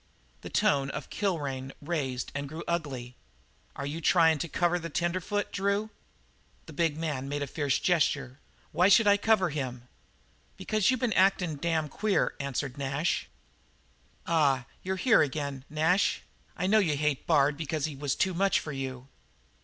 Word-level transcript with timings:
The 0.41 0.49
tone 0.49 0.89
of 0.89 1.11
Kilrain 1.11 1.73
raised 1.79 2.31
and 2.33 2.49
grew 2.49 2.63
ugly. 2.67 3.15
"Are 3.75 3.85
you 3.85 4.01
tryin' 4.01 4.39
to 4.39 4.49
cover 4.49 4.79
the 4.79 4.89
tenderfoot, 4.89 5.51
Drew?" 5.51 5.91
The 6.65 6.73
big 6.73 6.97
man 6.97 7.29
made 7.29 7.43
a 7.43 7.45
fierce 7.45 7.77
gesture. 7.77 8.39
"Why 8.71 8.89
should 8.89 9.05
I 9.05 9.17
cover 9.17 9.51
him?" 9.51 9.87
"Because 10.57 10.89
you 10.89 10.97
been 10.97 11.13
actin' 11.13 11.57
damned 11.57 11.91
queer," 11.91 12.33
answered 12.39 12.79
Nash. 12.79 13.27
"Ah, 14.25 14.65
you're 14.81 14.95
here 14.95 15.21
again, 15.21 15.65
Nash? 15.69 16.23
I 16.57 16.65
know 16.65 16.79
you 16.79 16.97
hate 16.97 17.27
Bard 17.27 17.55
because 17.55 17.85
he 17.85 17.95
was 17.95 18.15
too 18.15 18.33
much 18.33 18.59
for 18.59 18.71
you." 18.71 19.07